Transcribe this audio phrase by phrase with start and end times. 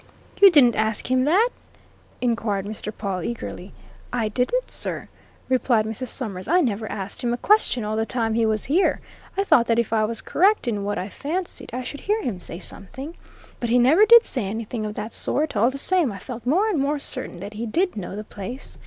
[0.41, 1.49] "You didn't ask him that?"
[2.21, 2.91] inquired Mr.
[2.91, 3.71] Pawle, eagerly.
[4.11, 5.09] "I didn't, sir,"
[5.47, 6.07] replied Mrs.
[6.07, 6.47] Summers.
[6.47, 8.99] "I never asked him a question all the time he was here.
[9.37, 12.39] I thought that if I was correct in what I fancied, I should hear him
[12.39, 13.13] say something.
[13.59, 16.67] But he never did say anything of that sort all the same, I felt more
[16.67, 18.79] and more certain that he did know the place.